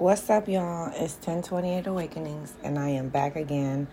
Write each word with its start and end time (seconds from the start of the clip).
What's 0.00 0.30
up, 0.30 0.48
y'all? 0.48 0.90
It's 0.94 1.12
1028 1.16 1.86
Awakenings, 1.86 2.54
and 2.64 2.78
I 2.78 2.88
am 2.88 3.10
back 3.10 3.36
again 3.36 3.86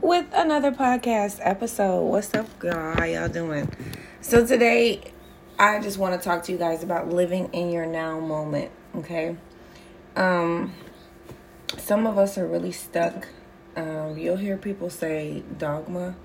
with 0.00 0.26
another 0.32 0.72
podcast 0.72 1.38
episode. 1.40 2.02
What's 2.06 2.34
up, 2.34 2.48
y'all? 2.60 2.96
How 2.96 3.04
y'all 3.04 3.28
doing? 3.28 3.70
So, 4.20 4.44
today, 4.44 5.12
I 5.56 5.78
just 5.78 5.96
want 5.96 6.20
to 6.20 6.28
talk 6.28 6.42
to 6.46 6.52
you 6.52 6.58
guys 6.58 6.82
about 6.82 7.10
living 7.10 7.50
in 7.52 7.70
your 7.70 7.86
now 7.86 8.18
moment, 8.18 8.72
okay? 8.96 9.36
Um, 10.16 10.74
some 11.78 12.08
of 12.08 12.18
us 12.18 12.36
are 12.36 12.48
really 12.48 12.72
stuck. 12.72 13.28
Um, 13.76 14.18
you'll 14.18 14.38
hear 14.38 14.56
people 14.56 14.90
say 14.90 15.44
dogma, 15.56 16.16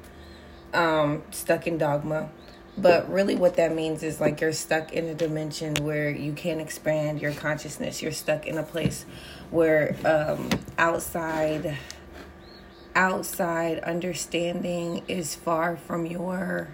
um, 0.74 1.22
stuck 1.30 1.68
in 1.68 1.78
dogma. 1.78 2.32
But 2.82 3.12
really, 3.12 3.36
what 3.36 3.56
that 3.58 3.76
means 3.76 4.04
is 4.04 4.22
like 4.22 4.42
you're 4.42 4.54
stuck 4.54 4.94
in 4.94 5.06
a 5.06 5.14
dimension 5.14 5.76
where 5.82 6.10
you 6.10 6.34
can't 6.34 6.62
expand 6.62 7.22
your 7.22 7.34
consciousness. 7.34 8.02
You're 8.02 8.12
stuck 8.12 8.48
in 8.48 8.58
a 8.58 8.64
place 8.64 9.06
where 9.50 9.96
um, 10.06 10.50
outside 10.78 11.78
outside 12.96 13.80
understanding 13.80 15.04
is 15.08 15.36
far 15.36 15.78
from 15.78 16.06
your 16.06 16.70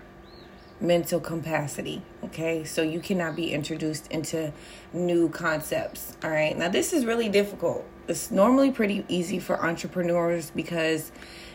mental 0.80 1.20
capacity. 1.20 2.02
Okay, 2.24 2.64
so 2.64 2.82
you 2.82 3.00
cannot 3.00 3.36
be 3.36 3.52
introduced 3.54 4.08
into 4.12 4.52
new 4.94 5.30
concepts. 5.30 6.16
All 6.24 6.30
right, 6.30 6.58
now 6.58 6.70
this 6.70 6.94
is 6.94 7.06
really 7.06 7.30
difficult. 7.30 7.86
It's 8.08 8.30
normally 8.30 8.72
pretty 8.72 9.06
easy 9.08 9.40
for 9.40 9.64
entrepreneurs 9.64 10.52
because 10.52 11.12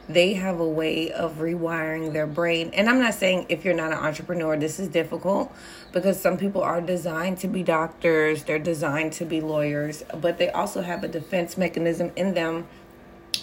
they 0.08 0.34
have 0.34 0.58
a 0.58 0.66
way 0.66 1.12
of 1.12 1.36
rewiring 1.36 2.12
their 2.12 2.26
brain. 2.26 2.70
And 2.74 2.88
I'm 2.88 2.98
not 2.98 3.14
saying 3.14 3.46
if 3.48 3.64
you're 3.64 3.74
not 3.74 3.92
an 3.92 3.98
entrepreneur, 3.98 4.56
this 4.56 4.80
is 4.80 4.88
difficult 4.88 5.54
because 5.92 6.20
some 6.20 6.36
people 6.36 6.62
are 6.62 6.80
designed 6.80 7.38
to 7.38 7.48
be 7.48 7.62
doctors, 7.62 8.42
they're 8.44 8.58
designed 8.58 9.12
to 9.14 9.24
be 9.24 9.40
lawyers, 9.40 10.02
but 10.20 10.38
they 10.38 10.50
also 10.50 10.82
have 10.82 11.04
a 11.04 11.08
defense 11.08 11.56
mechanism 11.56 12.10
in 12.16 12.34
them 12.34 12.66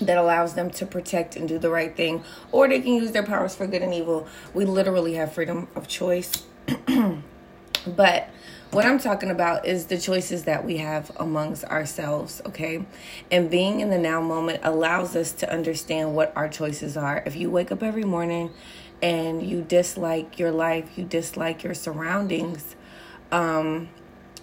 that 0.02 0.18
allows 0.18 0.54
them 0.54 0.70
to 0.72 0.86
protect 0.86 1.36
and 1.36 1.48
do 1.48 1.58
the 1.58 1.70
right 1.70 1.96
thing, 1.96 2.24
or 2.52 2.68
they 2.68 2.80
can 2.80 2.94
use 2.94 3.12
their 3.12 3.24
powers 3.24 3.56
for 3.56 3.68
good 3.68 3.82
and 3.82 3.94
evil. 3.94 4.28
We 4.54 4.66
literally 4.66 5.14
have 5.16 5.34
freedom 5.34 5.68
of 5.76 5.88
choice. 5.88 6.44
but 7.88 8.30
what 8.72 8.86
I'm 8.86 9.00
talking 9.00 9.32
about 9.32 9.66
is 9.66 9.86
the 9.86 9.98
choices 9.98 10.44
that 10.44 10.66
we 10.66 10.78
have 10.78 11.12
amongst 11.18 11.64
ourselves, 11.64 12.42
okay? 12.46 12.86
And 13.32 13.50
being 13.50 13.80
in 13.80 13.90
the 13.90 13.98
now 13.98 14.22
moment 14.22 14.60
allows 14.64 15.16
us 15.16 15.32
to 15.34 15.52
understand 15.52 16.16
what 16.16 16.36
our 16.36 16.50
choices 16.50 16.98
are. 16.98 17.24
If 17.26 17.38
you 17.38 17.50
wake 17.50 17.72
up 17.72 17.82
every 17.82 18.04
morning 18.04 18.52
and 19.02 19.42
you 19.42 19.62
dislike 19.62 20.38
your 20.38 20.52
life, 20.52 20.98
you 20.98 21.06
dislike 21.06 21.64
your 21.64 21.74
surroundings, 21.74 22.76
um, 23.32 23.88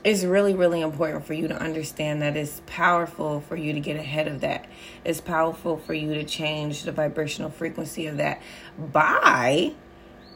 it's 0.05 0.23
really, 0.23 0.55
really 0.55 0.83
important 0.83 1.25
for 1.25 1.33
you 1.33 1.49
to 1.49 1.57
understand 1.57 2.21
that 2.21 2.37
it's 2.37 2.61
powerful 2.67 3.41
for 3.41 3.57
you 3.57 3.73
to 3.73 3.81
get 3.81 3.97
ahead 3.97 4.29
of 4.29 4.43
that. 4.43 4.67
It's 5.03 5.21
powerful 5.21 5.79
for 5.79 5.95
you 5.95 6.13
to 6.15 6.25
change 6.25 6.83
the 6.83 6.93
vibrational 6.93 7.51
frequency 7.51 8.07
of 8.07 8.19
that 8.19 8.43
by 8.79 9.73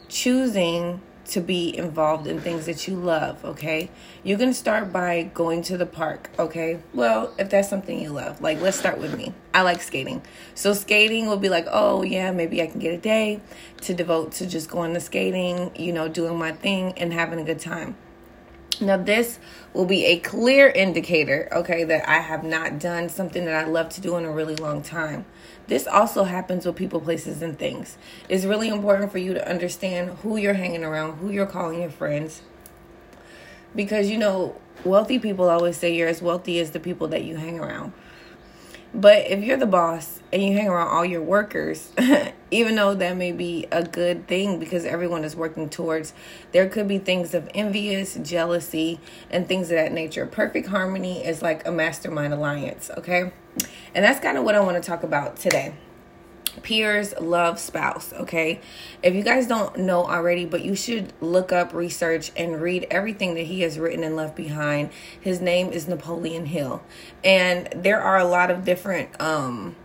choosing 0.09 1.03
to 1.27 1.43
be 1.43 1.77
involved 1.77 2.27
in 2.27 2.41
things 2.41 2.65
that 2.65 2.89
you 2.89 2.97
love, 2.97 3.45
okay? 3.45 3.91
You 4.25 4.39
can 4.39 4.55
start 4.55 4.91
by 4.91 5.25
going 5.35 5.61
to 5.65 5.77
the 5.77 5.85
park, 5.85 6.31
okay? 6.39 6.81
Well, 6.95 7.35
if 7.39 7.51
that's 7.51 7.69
something 7.69 8.01
you 8.01 8.09
love, 8.09 8.41
like 8.41 8.63
let's 8.63 8.79
start 8.79 8.99
with 8.99 9.15
me. 9.15 9.35
I 9.53 9.61
like 9.61 9.83
skating. 9.83 10.23
So 10.55 10.73
skating 10.73 11.27
will 11.27 11.37
be 11.37 11.51
like, 11.51 11.67
oh 11.71 12.03
yeah, 12.03 12.33
maybe 12.33 12.63
I 12.63 12.67
can 12.67 12.81
get 12.81 12.95
a 12.95 12.99
day 12.99 13.43
to 13.83 13.93
devote 13.93 14.33
to 14.33 14.47
just 14.47 14.71
going 14.71 14.95
to 14.95 15.01
skating, 15.01 15.71
you 15.77 15.93
know, 15.93 16.09
doing 16.09 16.39
my 16.39 16.53
thing 16.53 16.95
and 16.97 17.13
having 17.13 17.39
a 17.39 17.45
good 17.45 17.61
time. 17.61 17.97
Now, 18.81 18.97
this 18.97 19.39
will 19.75 19.87
be 19.87 20.05
a 20.07 20.19
clear 20.19 20.69
indicator, 20.69 21.49
okay, 21.53 21.83
that 21.85 22.09
I 22.09 22.21
have 22.21 22.45
not 22.45 22.79
done 22.79 23.09
something 23.09 23.45
that 23.45 23.55
I 23.55 23.69
love 23.69 23.89
to 23.91 24.01
do 24.01 24.17
in 24.17 24.25
a 24.25 24.31
really 24.31 24.55
long 24.55 24.83
time. 24.83 25.25
This 25.67 25.87
also 25.87 26.25
happens 26.25 26.65
with 26.65 26.77
people, 26.77 27.01
places, 27.01 27.43
and 27.43 27.59
things. 27.59 27.99
It's 28.29 28.45
really 28.45 28.69
important 28.69 29.11
for 29.11 29.19
you 29.19 29.35
to 29.35 29.49
understand 29.49 30.11
who 30.23 30.37
you're 30.37 30.55
hanging 30.55 30.85
around, 30.85 31.19
who 31.19 31.31
you're 31.31 31.47
calling 31.47 31.81
your 31.81 31.91
friends. 31.91 32.43
Because, 33.75 34.09
you 34.09 34.19
know, 34.19 34.61
wealthy 34.85 35.19
people 35.19 35.49
always 35.49 35.77
say 35.77 35.95
you're 35.95 36.09
as 36.09 36.23
wealthy 36.23 36.61
as 36.61 36.71
the 36.71 36.81
people 36.81 37.09
that 37.09 37.25
you 37.25 37.37
hang 37.37 37.59
around. 37.59 37.93
But 38.95 39.27
if 39.27 39.45
you're 39.45 39.57
the 39.57 39.67
boss 39.67 40.21
and 40.33 40.43
you 40.43 40.55
hang 40.55 40.69
around 40.69 40.89
all 40.89 41.05
your 41.05 41.23
workers, 41.23 41.93
even 42.51 42.75
though 42.77 42.95
that 42.95 43.17
may 43.17 43.33
be 43.33 43.67
a 43.71 43.83
good 43.83 44.27
thing 44.27 44.59
because 44.59 44.85
everyone 44.85 45.25
is 45.25 45.37
working 45.37 45.69
towards, 45.69 46.15
there 46.53 46.69
could 46.69 46.89
be 46.89 46.99
things 46.99 47.35
of 47.35 47.49
envious, 47.55 48.15
jealousy, 48.17 48.99
and 49.31 49.47
things 49.47 49.71
of 49.71 49.77
that 49.77 49.93
nature. 49.93 50.25
Perfect 50.27 50.69
harmony 50.69 51.25
is 51.25 51.43
like 51.43 51.67
a 51.67 51.71
mastermind 51.71 52.33
alliance, 52.33 52.91
okay? 52.97 53.33
And 53.95 54.05
that's 54.05 54.21
kind 54.21 54.39
of 54.39 54.45
what 54.45 54.55
I 54.55 54.61
want 54.61 54.83
to 54.83 54.87
talk 54.87 55.03
about 55.03 55.37
today 55.37 55.75
peers 56.63 57.15
love 57.21 57.59
spouse 57.59 58.13
okay? 58.13 58.61
If 59.03 59.15
you 59.15 59.23
guys 59.23 59.47
don't 59.47 59.77
know 59.79 60.05
already 60.05 60.45
but 60.45 60.65
you 60.65 60.75
should 60.75 61.13
look 61.21 61.53
up 61.53 61.73
research 61.73 62.33
and 62.37 62.61
read 62.61 62.87
everything 62.91 63.35
that 63.35 63.47
he 63.47 63.63
has 63.63 63.79
written 63.79 64.05
and 64.05 64.17
left 64.17 64.37
behind. 64.37 64.91
His 65.21 65.41
name 65.41 65.71
is 65.71 65.89
napoleon 65.89 66.47
hill. 66.47 66.83
And 67.25 67.69
there 67.75 68.01
are 68.01 68.19
a 68.19 68.25
lot 68.25 68.51
of 68.51 68.65
different 68.65 69.21
um 69.21 69.77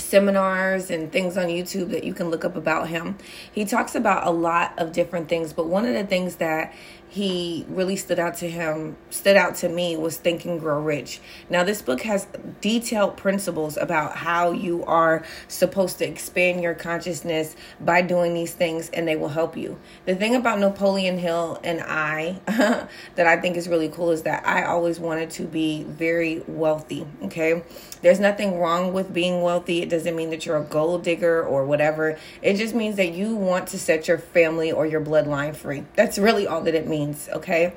seminars 0.00 0.90
and 0.90 1.12
things 1.12 1.36
on 1.36 1.46
YouTube 1.46 1.90
that 1.90 2.04
you 2.04 2.14
can 2.14 2.30
look 2.30 2.44
up 2.44 2.56
about 2.56 2.88
him. 2.88 3.16
He 3.52 3.64
talks 3.64 3.94
about 3.94 4.26
a 4.26 4.30
lot 4.30 4.72
of 4.78 4.92
different 4.92 5.28
things, 5.28 5.52
but 5.52 5.66
one 5.66 5.84
of 5.84 5.94
the 5.94 6.04
things 6.04 6.36
that 6.36 6.74
he 7.10 7.66
really 7.68 7.96
stood 7.96 8.18
out 8.18 8.36
to 8.36 8.48
him 8.48 8.96
stood 9.10 9.36
out 9.36 9.56
to 9.56 9.68
me 9.68 9.96
was 9.96 10.16
think 10.16 10.44
and 10.44 10.60
grow 10.60 10.80
rich. 10.80 11.20
Now 11.48 11.64
this 11.64 11.82
book 11.82 12.02
has 12.02 12.26
detailed 12.60 13.16
principles 13.16 13.76
about 13.76 14.16
how 14.16 14.52
you 14.52 14.84
are 14.84 15.24
supposed 15.48 15.98
to 15.98 16.06
expand 16.06 16.62
your 16.62 16.74
consciousness 16.74 17.56
by 17.80 18.02
doing 18.02 18.32
these 18.32 18.54
things 18.54 18.90
and 18.90 19.06
they 19.08 19.16
will 19.16 19.28
help 19.28 19.56
you. 19.56 19.78
The 20.06 20.14
thing 20.14 20.34
about 20.34 20.60
napoleon 20.60 21.18
hill 21.18 21.60
and 21.64 21.80
i 21.80 22.40
that 22.46 23.26
i 23.26 23.36
think 23.36 23.56
is 23.56 23.68
really 23.68 23.88
cool 23.88 24.10
is 24.10 24.22
that 24.22 24.46
i 24.46 24.64
always 24.64 25.00
wanted 25.00 25.30
to 25.30 25.44
be 25.44 25.82
very 25.84 26.42
wealthy 26.46 27.06
okay? 27.24 27.62
There's 28.02 28.20
nothing 28.20 28.58
wrong 28.58 28.92
with 28.92 29.12
being 29.12 29.42
wealthy. 29.42 29.82
It 29.82 29.88
doesn't 29.88 30.16
mean 30.16 30.30
that 30.30 30.46
you're 30.46 30.56
a 30.56 30.64
gold 30.64 31.02
digger 31.02 31.42
or 31.42 31.64
whatever. 31.64 32.18
It 32.42 32.54
just 32.54 32.74
means 32.74 32.96
that 32.96 33.12
you 33.12 33.34
want 33.34 33.68
to 33.68 33.78
set 33.78 34.08
your 34.08 34.18
family 34.18 34.72
or 34.72 34.86
your 34.86 35.00
bloodline 35.00 35.54
free. 35.54 35.84
That's 35.96 36.18
really 36.18 36.46
all 36.46 36.62
that 36.62 36.74
it 36.74 36.86
means 36.86 36.99
means, 37.00 37.28
okay? 37.32 37.72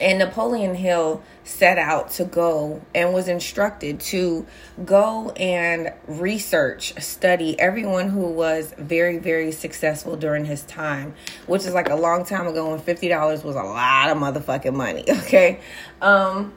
And 0.00 0.18
Napoleon 0.18 0.74
Hill 0.74 1.22
set 1.44 1.78
out 1.78 2.10
to 2.12 2.24
go 2.24 2.82
and 2.94 3.14
was 3.14 3.26
instructed 3.26 4.00
to 4.00 4.46
go 4.84 5.30
and 5.30 5.92
research, 6.06 6.92
study 7.02 7.58
everyone 7.58 8.10
who 8.10 8.26
was 8.26 8.74
very, 8.76 9.18
very 9.18 9.50
successful 9.50 10.16
during 10.16 10.44
his 10.44 10.62
time, 10.64 11.14
which 11.46 11.64
is 11.64 11.72
like 11.72 11.88
a 11.88 11.96
long 11.96 12.24
time 12.24 12.46
ago 12.46 12.70
when 12.70 12.80
$50 12.80 13.44
was 13.44 13.56
a 13.56 13.62
lot 13.62 14.10
of 14.10 14.18
motherfucking 14.18 14.74
money, 14.74 15.04
okay? 15.08 15.60
Um, 16.02 16.52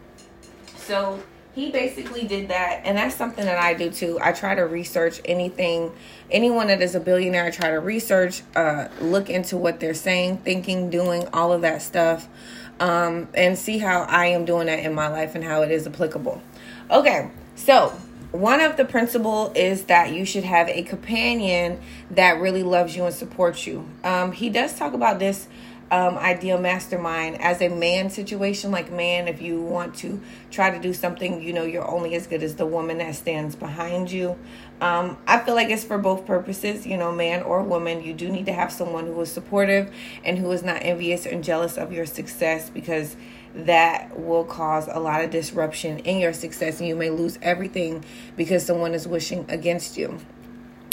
so 0.75 1.23
he 1.53 1.69
basically 1.69 2.25
did 2.25 2.47
that 2.49 2.81
and 2.85 2.97
that's 2.97 3.15
something 3.15 3.45
that 3.45 3.57
i 3.57 3.73
do 3.73 3.89
too. 3.89 4.17
I 4.21 4.31
try 4.31 4.55
to 4.55 4.63
research 4.63 5.21
anything. 5.25 5.91
Anyone 6.29 6.67
that 6.67 6.81
is 6.81 6.95
a 6.95 6.99
billionaire 6.99 7.45
i 7.45 7.51
try 7.51 7.69
to 7.69 7.79
research 7.79 8.41
uh, 8.55 8.87
look 8.99 9.29
into 9.29 9.57
what 9.57 9.79
they're 9.79 9.93
saying 9.93 10.37
thinking 10.37 10.89
doing 10.89 11.27
all 11.33 11.51
of 11.51 11.61
that 11.61 11.81
stuff 11.81 12.27
um, 12.79 13.27
and 13.33 13.57
see 13.57 13.77
how 13.77 14.01
i 14.03 14.27
am 14.27 14.45
doing 14.45 14.67
that 14.67 14.79
in 14.79 14.93
my 14.93 15.07
life 15.07 15.35
and 15.35 15.43
how 15.43 15.61
it 15.61 15.71
is 15.71 15.85
applicable. 15.87 16.41
Okay 16.89 17.29
so 17.55 17.93
one 18.31 18.61
of 18.61 18.77
the 18.77 18.85
principle 18.85 19.51
is 19.55 19.85
that 19.85 20.13
you 20.13 20.23
should 20.25 20.45
have 20.45 20.69
a 20.69 20.83
companion 20.83 21.81
that 22.11 22.39
really 22.39 22.63
loves 22.63 22.95
you 22.95 23.03
and 23.03 23.13
supports 23.13 23.67
you. 23.67 23.85
Um, 24.05 24.31
he 24.31 24.49
does 24.49 24.73
talk 24.73 24.93
about 24.93 25.19
this 25.19 25.49
um, 25.91 26.17
ideal 26.17 26.57
mastermind 26.57 27.39
as 27.41 27.61
a 27.61 27.67
man 27.67 28.09
situation. 28.09 28.71
Like, 28.71 28.91
man, 28.91 29.27
if 29.27 29.41
you 29.41 29.61
want 29.61 29.93
to 29.95 30.21
try 30.49 30.71
to 30.71 30.79
do 30.79 30.93
something, 30.93 31.41
you 31.41 31.51
know, 31.51 31.63
you're 31.63 31.87
only 31.87 32.15
as 32.15 32.27
good 32.27 32.41
as 32.41 32.55
the 32.55 32.65
woman 32.65 32.97
that 32.99 33.13
stands 33.13 33.55
behind 33.55 34.09
you. 34.09 34.39
Um, 34.79 35.17
I 35.27 35.39
feel 35.39 35.53
like 35.53 35.69
it's 35.69 35.83
for 35.83 35.97
both 35.97 36.25
purposes, 36.25 36.87
you 36.87 36.97
know, 36.97 37.11
man 37.11 37.43
or 37.43 37.61
woman. 37.61 38.01
You 38.01 38.13
do 38.13 38.29
need 38.29 38.45
to 38.45 38.53
have 38.53 38.71
someone 38.71 39.05
who 39.05 39.19
is 39.21 39.31
supportive 39.31 39.93
and 40.23 40.39
who 40.39 40.49
is 40.51 40.63
not 40.63 40.77
envious 40.81 41.25
and 41.25 41.43
jealous 41.43 41.77
of 41.77 41.91
your 41.91 42.05
success 42.05 42.69
because 42.69 43.17
that 43.53 44.17
will 44.17 44.45
cause 44.45 44.87
a 44.89 44.99
lot 44.99 45.23
of 45.23 45.29
disruption 45.29 45.99
in 45.99 46.19
your 46.19 46.31
success 46.31 46.79
and 46.79 46.87
you 46.87 46.95
may 46.95 47.09
lose 47.09 47.37
everything 47.41 48.03
because 48.37 48.65
someone 48.65 48.93
is 48.93 49.05
wishing 49.05 49.45
against 49.49 49.97
you. 49.97 50.17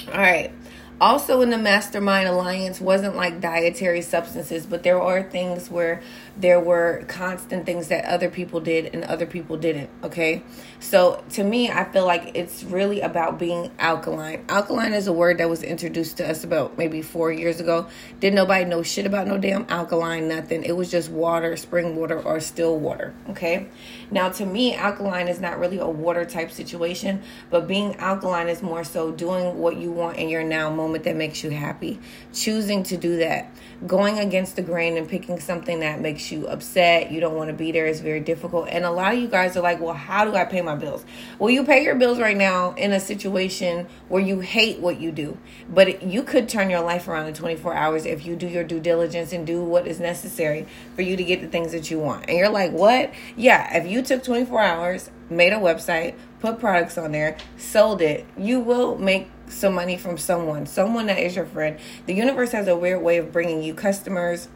All 0.09 0.19
right. 0.19 0.53
Also, 1.01 1.41
in 1.43 1.51
the 1.51 1.59
Mastermind 1.59 2.29
Alliance, 2.29 2.81
wasn't 2.81 3.15
like 3.15 3.41
dietary 3.41 4.03
substances, 4.03 4.67
but 4.67 4.83
there 4.83 5.01
are 5.01 5.23
things 5.23 5.71
where 5.71 6.03
there 6.37 6.59
were 6.59 7.05
constant 7.07 7.65
things 7.65 7.87
that 7.87 8.05
other 8.05 8.29
people 8.29 8.59
did 8.59 8.93
and 8.93 9.05
other 9.05 9.25
people 9.25 9.57
didn't. 9.57 9.91
Okay. 10.03 10.43
So, 10.81 11.23
to 11.31 11.45
me, 11.45 11.71
I 11.71 11.85
feel 11.85 12.05
like 12.05 12.33
it's 12.35 12.65
really 12.65 13.01
about 13.01 13.39
being 13.39 13.71
alkaline. 13.79 14.45
Alkaline 14.49 14.93
is 14.93 15.07
a 15.07 15.13
word 15.13 15.39
that 15.39 15.49
was 15.49 15.63
introduced 15.63 16.17
to 16.17 16.29
us 16.29 16.43
about 16.43 16.77
maybe 16.77 17.01
four 17.01 17.31
years 17.31 17.61
ago. 17.61 17.87
Didn't 18.19 18.37
nobody 18.37 18.65
know 18.65 18.83
shit 18.83 19.07
about 19.07 19.29
no 19.29 19.39
damn 19.39 19.67
alkaline, 19.69 20.27
nothing. 20.27 20.65
It 20.65 20.77
was 20.77 20.91
just 20.91 21.11
water, 21.11 21.57
spring 21.57 21.95
water, 21.95 22.21
or 22.21 22.41
still 22.41 22.77
water. 22.77 23.15
Okay. 23.31 23.69
Now, 24.11 24.31
to 24.31 24.45
me, 24.45 24.75
alkaline 24.75 25.29
is 25.29 25.41
not 25.41 25.61
really 25.61 25.79
a 25.79 25.89
water 25.89 26.25
type 26.25 26.51
situation, 26.51 27.23
but 27.51 27.69
being 27.69 27.95
alkaline 27.97 28.49
is 28.49 28.63
more 28.63 28.83
so 28.83 29.13
doing 29.13 29.59
what 29.59 29.77
you 29.77 29.93
want 29.93 30.17
in 30.17 30.29
your 30.29 30.43
now 30.43 30.71
moment 30.71 30.88
that 30.93 31.17
makes 31.17 31.43
you 31.43 31.51
happy. 31.51 31.99
Choosing 32.33 32.83
to 32.85 32.97
do 32.97 33.19
that. 33.19 33.51
Going 33.87 34.19
against 34.19 34.57
the 34.57 34.63
grain 34.63 34.97
and 34.97 35.09
picking 35.09 35.39
something 35.39 35.81
that 35.81 36.01
makes 36.01 36.33
you 36.33 36.47
upset, 36.47 37.13
you 37.13 37.21
don't 37.21 37.37
want 37.37 37.49
to 37.49 37.55
be 37.55 37.71
there 37.71 37.87
is 37.87 38.01
very 38.01 38.21
difficult. 38.21 38.69
And 38.69 38.85
a 38.85 38.91
lot 38.91 39.15
of 39.15 39.21
you 39.21 39.29
guys 39.29 39.57
are 39.57 39.61
like, 39.61 39.81
well, 39.81 39.95
how 39.95 40.25
do 40.25 40.35
I 40.35 40.45
pay 40.45 40.63
my 40.63 40.75
bills? 40.75 41.05
Well, 41.39 41.51
you 41.51 41.65
pay 41.65 41.85
your 41.85 41.95
bills 41.95 42.19
right 42.19 42.37
now 42.37 42.73
in 42.73 42.93
a 42.93 43.01
situation 43.01 43.87
where 44.09 44.23
you 44.23 44.41
hate 44.41 44.81
what 44.81 45.01
you 45.01 45.13
do, 45.13 45.39
but 45.69 46.03
you 46.03 46.23
could 46.23 46.49
turn 46.49 46.71
your 46.71 46.81
life 46.81 47.07
around 47.07 47.27
in 47.27 47.35
24 47.35 47.75
hours 47.75 48.05
if 48.05 48.27
you 48.27 48.35
do 48.35 48.49
your 48.49 48.65
due 48.65 48.81
diligence 48.81 49.33
and 49.33 49.47
do 49.47 49.63
what 49.63 49.87
is 49.87 50.01
necessary 50.01 50.67
for 50.97 51.03
you 51.03 51.17
to 51.17 51.25
get 51.25 51.41
the 51.41 51.49
things 51.49 51.73
that 51.73 51.91
you 51.91 51.99
want. 51.99 52.29
And 52.29 52.37
you're 52.37 52.49
like, 52.49 52.73
what? 52.73 53.13
Yeah, 53.37 53.77
if 53.77 53.87
you 53.87 54.03
took 54.03 54.25
24 54.25 54.61
hours, 54.61 55.11
made 55.31 55.53
a 55.53 55.57
website, 55.57 56.15
put 56.41 56.59
products 56.59 56.99
on 56.99 57.13
there, 57.13 57.37
sold 57.57 58.01
it, 58.01 58.27
you 58.37 58.61
will 58.61 58.97
make 58.97 59.29
some 59.51 59.75
money 59.75 59.97
from 59.97 60.19
someone, 60.19 60.67
someone 60.67 61.07
that 61.07 61.19
is 61.19 61.37
your 61.37 61.47
friend. 61.47 61.79
The 62.07 62.15
universe 62.15 62.53
has 62.53 62.69
a 62.69 62.77
weird 62.77 63.03
way 63.03 63.19
of 63.19 63.33
bringing 63.33 63.63
you 63.63 63.75
customers 63.75 64.49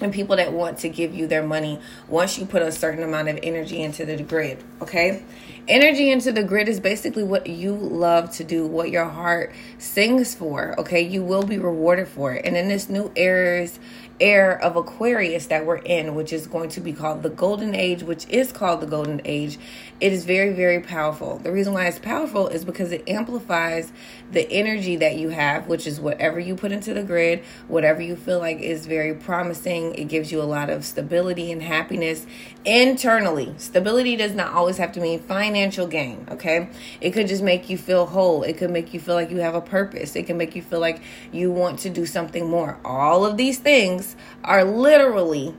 and 0.00 0.12
people 0.12 0.36
that 0.36 0.52
want 0.52 0.78
to 0.78 0.88
give 0.88 1.14
you 1.14 1.26
their 1.26 1.42
money 1.42 1.80
once 2.08 2.38
you 2.38 2.46
put 2.46 2.62
a 2.62 2.70
certain 2.70 3.02
amount 3.02 3.28
of 3.28 3.38
energy 3.42 3.82
into 3.82 4.04
the 4.04 4.22
grid. 4.22 4.62
Okay. 4.80 5.22
Energy 5.66 6.10
into 6.10 6.32
the 6.32 6.42
grid 6.42 6.68
is 6.68 6.80
basically 6.80 7.24
what 7.24 7.46
you 7.46 7.74
love 7.74 8.30
to 8.30 8.44
do, 8.44 8.66
what 8.66 8.90
your 8.90 9.06
heart 9.06 9.52
sings 9.78 10.34
for. 10.34 10.78
Okay. 10.78 11.00
You 11.00 11.22
will 11.22 11.42
be 11.42 11.58
rewarded 11.58 12.08
for 12.08 12.34
it. 12.34 12.44
And 12.44 12.56
in 12.56 12.68
this 12.68 12.88
new 12.88 13.10
era's 13.16 13.78
era 14.20 14.58
of 14.62 14.76
Aquarius 14.76 15.46
that 15.46 15.64
we're 15.64 15.76
in, 15.76 16.14
which 16.14 16.32
is 16.32 16.46
going 16.46 16.68
to 16.70 16.80
be 16.80 16.92
called 16.92 17.22
the 17.22 17.30
Golden 17.30 17.74
Age, 17.74 18.02
which 18.02 18.28
is 18.28 18.52
called 18.52 18.80
the 18.80 18.86
Golden 18.86 19.20
Age, 19.24 19.58
it 20.00 20.12
is 20.12 20.24
very, 20.24 20.52
very 20.52 20.80
powerful. 20.80 21.38
The 21.38 21.50
reason 21.50 21.72
why 21.72 21.86
it's 21.86 21.98
powerful 21.98 22.46
is 22.46 22.64
because 22.64 22.92
it 22.92 23.08
amplifies 23.08 23.92
the 24.30 24.50
energy 24.50 24.96
that 24.96 25.16
you 25.16 25.30
have, 25.30 25.66
which 25.66 25.86
is 25.86 26.00
whatever 26.00 26.38
you 26.38 26.54
put 26.54 26.70
into 26.70 26.94
the 26.94 27.02
grid, 27.02 27.42
whatever 27.66 28.00
you 28.00 28.14
feel 28.14 28.38
like 28.38 28.60
is 28.60 28.86
very 28.86 29.14
promising. 29.14 29.94
It 29.94 30.04
gives 30.04 30.30
you 30.30 30.40
a 30.40 30.44
lot 30.44 30.70
of 30.70 30.84
stability 30.84 31.50
and 31.50 31.62
happiness 31.62 32.26
internally. 32.64 33.54
Stability 33.58 34.14
does 34.16 34.34
not 34.34 34.52
always 34.52 34.76
have 34.76 34.92
to 34.92 35.00
mean 35.00 35.20
financial 35.20 35.86
gain, 35.86 36.26
okay? 36.30 36.68
It 37.00 37.10
could 37.10 37.26
just 37.26 37.42
make 37.42 37.68
you 37.68 37.78
feel 37.78 38.06
whole. 38.06 38.42
It 38.42 38.58
could 38.58 38.70
make 38.70 38.94
you 38.94 39.00
feel 39.00 39.14
like 39.14 39.30
you 39.30 39.38
have 39.38 39.54
a 39.54 39.60
purpose. 39.60 40.14
It 40.14 40.26
can 40.26 40.36
make 40.36 40.54
you 40.54 40.62
feel 40.62 40.80
like 40.80 41.02
you 41.32 41.50
want 41.50 41.80
to 41.80 41.90
do 41.90 42.06
something 42.06 42.48
more. 42.48 42.78
All 42.84 43.24
of 43.24 43.36
these 43.36 43.58
things 43.58 44.07
are 44.44 44.64
literally 44.64 45.54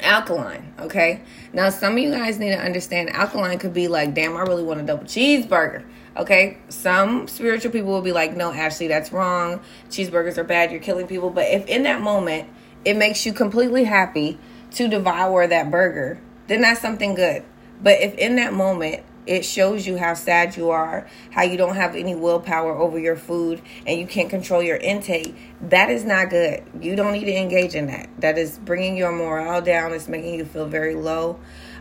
alkaline, 0.00 0.72
okay? 0.78 1.22
Now, 1.52 1.70
some 1.70 1.94
of 1.94 1.98
you 1.98 2.10
guys 2.10 2.38
need 2.38 2.50
to 2.50 2.58
understand 2.58 3.10
alkaline 3.10 3.58
could 3.58 3.74
be 3.74 3.88
like, 3.88 4.14
damn, 4.14 4.36
I 4.36 4.42
really 4.42 4.62
want 4.62 4.80
a 4.80 4.82
double 4.84 5.04
cheeseburger. 5.04 5.84
Okay, 6.14 6.58
some 6.68 7.26
spiritual 7.26 7.72
people 7.72 7.90
will 7.90 8.02
be 8.02 8.12
like, 8.12 8.36
no, 8.36 8.52
Ashley, 8.52 8.86
that's 8.86 9.12
wrong. 9.12 9.60
Cheeseburgers 9.88 10.36
are 10.36 10.44
bad. 10.44 10.70
You're 10.70 10.80
killing 10.80 11.06
people. 11.06 11.30
But 11.30 11.48
if 11.48 11.66
in 11.66 11.84
that 11.84 12.02
moment 12.02 12.50
it 12.84 12.96
makes 12.96 13.24
you 13.24 13.32
completely 13.32 13.84
happy 13.84 14.38
to 14.72 14.88
devour 14.88 15.46
that 15.46 15.70
burger, 15.70 16.20
then 16.48 16.60
that's 16.60 16.80
something 16.80 17.14
good. 17.14 17.44
But 17.82 18.00
if 18.00 18.14
in 18.16 18.36
that 18.36 18.52
moment 18.52 19.04
it 19.26 19.44
shows 19.44 19.86
you 19.86 19.96
how 19.96 20.14
sad 20.14 20.56
you 20.56 20.70
are, 20.70 21.06
how 21.30 21.42
you 21.42 21.56
don't 21.56 21.76
have 21.76 21.94
any 21.94 22.14
willpower 22.14 22.76
over 22.76 22.98
your 22.98 23.16
food, 23.16 23.62
and 23.86 23.98
you 23.98 24.06
can't 24.06 24.28
control 24.28 24.62
your 24.62 24.76
intake. 24.76 25.34
That 25.60 25.90
is 25.90 26.04
not 26.04 26.30
good. 26.30 26.64
You 26.80 26.96
don't 26.96 27.12
need 27.12 27.24
to 27.26 27.36
engage 27.36 27.74
in 27.74 27.86
that. 27.86 28.08
That 28.18 28.38
is 28.38 28.58
bringing 28.58 28.96
your 28.96 29.12
morale 29.12 29.62
down. 29.62 29.92
It's 29.92 30.08
making 30.08 30.34
you 30.34 30.44
feel 30.44 30.66
very 30.66 30.94
low. 30.94 31.38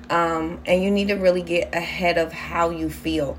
Um, 0.10 0.60
and 0.66 0.84
you 0.84 0.92
need 0.92 1.08
to 1.08 1.16
really 1.16 1.42
get 1.42 1.74
ahead 1.74 2.18
of 2.18 2.32
how 2.32 2.70
you 2.70 2.90
feel. 2.90 3.38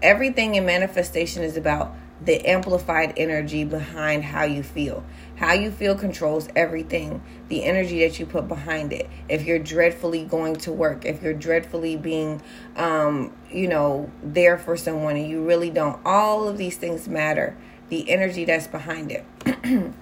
Everything 0.00 0.54
in 0.54 0.64
manifestation 0.64 1.42
is 1.42 1.56
about 1.56 1.94
the 2.24 2.46
amplified 2.46 3.14
energy 3.16 3.64
behind 3.64 4.24
how 4.24 4.44
you 4.44 4.62
feel. 4.62 5.04
How 5.36 5.54
you 5.54 5.70
feel 5.70 5.96
controls 5.96 6.48
everything, 6.54 7.22
the 7.48 7.64
energy 7.64 8.06
that 8.06 8.20
you 8.20 8.26
put 8.26 8.46
behind 8.46 8.92
it. 8.92 9.08
If 9.28 9.44
you're 9.44 9.58
dreadfully 9.58 10.24
going 10.24 10.56
to 10.56 10.72
work, 10.72 11.04
if 11.04 11.22
you're 11.22 11.34
dreadfully 11.34 11.96
being, 11.96 12.40
um, 12.76 13.32
you 13.50 13.66
know, 13.66 14.10
there 14.22 14.56
for 14.56 14.76
someone 14.76 15.16
and 15.16 15.28
you 15.28 15.44
really 15.44 15.70
don't, 15.70 16.00
all 16.04 16.46
of 16.46 16.58
these 16.58 16.76
things 16.76 17.08
matter. 17.08 17.56
The 17.88 18.08
energy 18.08 18.44
that's 18.44 18.68
behind 18.68 19.12
it. 19.12 19.24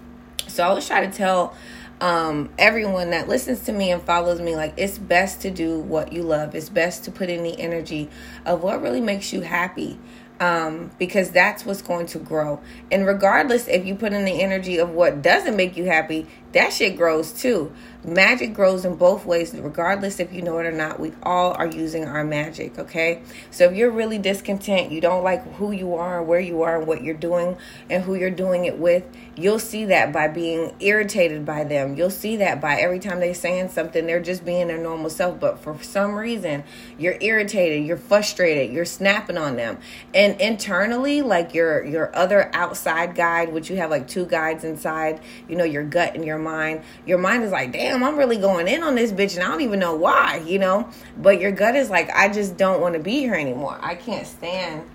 so 0.47 0.63
I 0.63 0.67
always 0.67 0.87
try 0.87 1.07
to 1.07 1.13
tell 1.13 1.55
um, 2.01 2.51
everyone 2.59 3.11
that 3.11 3.29
listens 3.29 3.61
to 3.63 3.73
me 3.73 3.91
and 3.91 4.03
follows 4.03 4.41
me 4.41 4.57
like 4.57 4.75
it's 4.77 4.97
best 4.97 5.43
to 5.43 5.51
do 5.51 5.79
what 5.79 6.15
you 6.15 6.23
love 6.23 6.55
it's 6.55 6.71
best 6.71 7.05
to 7.05 7.11
put 7.11 7.29
in 7.29 7.43
the 7.43 7.61
energy 7.61 8.09
of 8.47 8.63
what 8.63 8.81
really 8.81 9.03
makes 9.03 9.35
you 9.35 9.43
happy 9.43 9.99
um, 10.41 10.91
because 10.99 11.31
that's 11.31 11.65
what's 11.67 11.83
going 11.83 12.07
to 12.07 12.19
grow. 12.19 12.61
And 12.91 13.07
regardless 13.07 13.69
if 13.69 13.85
you 13.85 13.95
put 13.95 14.13
in 14.13 14.25
the 14.25 14.41
energy 14.43 14.79
of 14.79 14.91
what 14.91 15.23
doesn't 15.23 15.55
make 15.55 15.77
you 15.77 15.85
happy, 15.85 16.27
that 16.53 16.73
shit 16.73 16.97
grows 16.97 17.33
too. 17.33 17.73
Magic 18.03 18.55
grows 18.55 18.87
in 18.87 18.97
both 18.97 19.27
ways, 19.27 19.55
regardless 19.55 20.21
if 20.21 20.33
you 20.33 20.41
know 20.41 20.59
it 20.59 20.65
or 20.65 20.73
not. 20.73 20.99
We 20.99 21.13
all 21.23 21.53
are 21.53 21.67
using 21.67 22.07
our 22.07 22.25
magic, 22.25 22.79
okay? 22.79 23.21
So 23.51 23.65
if 23.67 23.77
you're 23.77 23.91
really 23.91 24.17
discontent, 24.17 24.91
you 24.91 25.03
don't 25.03 25.23
like 25.23 25.45
who 25.57 25.71
you 25.71 25.95
are, 25.97 26.23
where 26.23 26.41
you 26.41 26.63
are, 26.63 26.79
and 26.79 26.87
what 26.87 27.05
you're 27.05 27.15
doing, 27.15 27.59
and 27.91 28.03
who 28.03 28.15
you're 28.15 28.31
doing 28.31 28.65
it 28.65 28.79
with, 28.79 29.05
you'll 29.37 29.59
see 29.59 29.85
that 29.85 30.15
by 30.15 30.29
being 30.29 30.75
irritated 30.81 31.45
by 31.45 31.65
them. 31.65 31.95
You'll 31.95 32.09
see 32.09 32.37
that 32.37 32.59
by 32.59 32.81
every 32.81 33.01
time 33.01 33.21
they're 33.21 33.35
saying 33.35 33.69
something, 33.69 34.07
they're 34.07 34.23
just 34.23 34.47
being 34.47 34.69
their 34.69 34.79
normal 34.79 35.11
self. 35.11 35.39
But 35.39 35.59
for 35.59 35.81
some 35.83 36.15
reason, 36.15 36.65
you're 36.99 37.19
irritated, 37.21 37.87
you're 37.87 37.99
frustrated, 37.99 38.73
you're 38.75 38.87
snapping 38.87 39.37
on 39.37 39.57
them. 39.57 39.77
And 40.15 40.41
internally, 40.41 41.21
like 41.21 41.53
your 41.53 41.85
your 41.85 42.17
other 42.17 42.51
outside 42.55 43.15
guide, 43.15 43.53
which 43.53 43.69
you 43.69 43.77
have 43.77 43.91
like 43.91 44.09
two 44.09 44.25
guides 44.25 44.65
inside, 44.65 45.21
you 45.49 45.57
know, 45.57 45.65
your 45.65 45.85
gut 45.85 46.15
and 46.15 46.25
your 46.25 46.39
mind, 46.41 46.83
your 47.07 47.19
mind 47.19 47.45
is 47.45 47.53
like, 47.53 47.73
damn, 47.73 48.03
I'm 48.03 48.17
really 48.17 48.37
going 48.37 48.69
in 48.69 48.83
on 48.83 48.95
this 48.95 49.13
bitch 49.13 49.35
and 49.37 49.45
I 49.45 49.49
don't 49.49 49.61
even 49.61 49.79
know 49.79 49.95
why, 49.95 50.43
you 50.47 50.59
know? 50.59 50.89
But 51.17 51.41
your 51.41 51.53
gut 51.53 51.77
is 51.77 51.91
like, 51.91 52.11
I 52.11 52.29
just 52.29 52.57
don't 52.57 52.81
want 52.81 52.95
to 52.95 53.01
be 53.01 53.21
here 53.21 53.35
anymore. 53.35 53.79
I 53.81 53.95
can't 53.95 54.27
stand, 54.27 54.89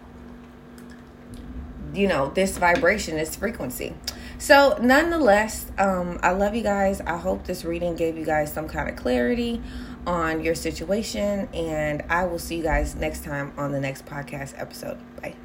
you 1.94 2.08
know, 2.08 2.32
this 2.32 2.58
vibration, 2.58 3.16
this 3.16 3.36
frequency. 3.36 3.94
So, 4.38 4.78
nonetheless, 4.82 5.72
um, 5.78 6.20
I 6.22 6.32
love 6.32 6.56
you 6.56 6.62
guys. 6.62 7.00
I 7.02 7.18
hope 7.18 7.46
this 7.46 7.64
reading 7.64 7.96
gave 7.96 8.18
you 8.18 8.26
guys 8.26 8.52
some 8.52 8.68
kind 8.68 8.90
of 8.90 8.96
clarity 8.96 9.62
on 10.06 10.44
your 10.44 10.56
situation. 10.56 11.48
And 11.54 12.04
I 12.10 12.26
will 12.26 12.40
see 12.40 12.58
you 12.58 12.64
guys 12.64 12.96
next 12.96 13.24
time 13.24 13.54
on 13.58 13.72
the 13.72 13.80
next 13.80 14.06
podcast 14.06 14.60
episode. 14.60 14.98
Bye. 15.22 15.36